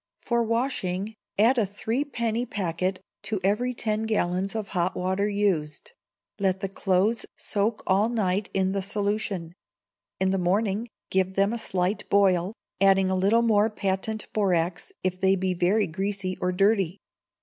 For 0.23 0.41
washing 0.43 1.13
add 1.37 1.59
a 1.59 1.65
threepenny 1.67 2.43
packet 2.47 2.99
to 3.21 3.39
every 3.43 3.75
ten 3.75 4.01
gallons 4.07 4.55
of 4.55 4.69
hot 4.69 4.95
water 4.95 5.29
used; 5.29 5.91
let 6.39 6.59
the 6.59 6.69
clothes 6.69 7.27
soak 7.37 7.83
all 7.85 8.09
night 8.09 8.49
in 8.51 8.71
the 8.71 8.81
solution; 8.81 9.53
in 10.19 10.31
the 10.31 10.39
morning 10.39 10.87
give 11.11 11.35
them 11.35 11.53
a 11.53 11.59
slight 11.59 12.09
boil, 12.09 12.55
adding 12.81 13.11
a 13.11 13.15
little 13.15 13.43
more 13.43 13.69
Patent 13.69 14.25
Borax, 14.33 14.91
if 15.03 15.19
they 15.21 15.35
be 15.35 15.53
very 15.53 15.85
greasy 15.85 16.35
or 16.41 16.51
dirty. 16.51 16.97